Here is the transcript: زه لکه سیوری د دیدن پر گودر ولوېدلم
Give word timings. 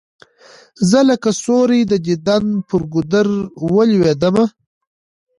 زه 0.89 0.99
لکه 1.09 1.29
سیوری 1.41 1.81
د 1.87 1.93
دیدن 2.07 2.43
پر 2.67 2.81
گودر 2.93 3.27
ولوېدلم 3.73 4.37